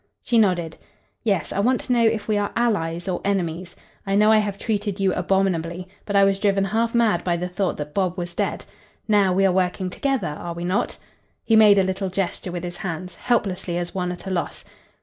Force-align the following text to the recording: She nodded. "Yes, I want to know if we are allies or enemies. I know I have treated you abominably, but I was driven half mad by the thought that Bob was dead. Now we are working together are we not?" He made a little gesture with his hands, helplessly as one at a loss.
She 0.23 0.39
nodded. 0.39 0.77
"Yes, 1.23 1.53
I 1.53 1.59
want 1.59 1.79
to 1.81 1.93
know 1.93 2.03
if 2.03 2.27
we 2.27 2.35
are 2.35 2.51
allies 2.55 3.07
or 3.07 3.21
enemies. 3.23 3.75
I 4.03 4.15
know 4.15 4.31
I 4.31 4.39
have 4.39 4.57
treated 4.57 4.99
you 4.99 5.13
abominably, 5.13 5.87
but 6.07 6.15
I 6.15 6.23
was 6.23 6.39
driven 6.39 6.65
half 6.65 6.95
mad 6.95 7.23
by 7.23 7.37
the 7.37 7.47
thought 7.47 7.77
that 7.77 7.93
Bob 7.93 8.17
was 8.17 8.33
dead. 8.33 8.65
Now 9.07 9.31
we 9.31 9.45
are 9.45 9.51
working 9.51 9.91
together 9.91 10.35
are 10.39 10.55
we 10.55 10.63
not?" 10.65 10.97
He 11.45 11.55
made 11.55 11.77
a 11.77 11.83
little 11.83 12.09
gesture 12.09 12.51
with 12.51 12.63
his 12.63 12.77
hands, 12.77 13.13
helplessly 13.13 13.77
as 13.77 13.93
one 13.93 14.11
at 14.11 14.25
a 14.25 14.31
loss. 14.31 14.65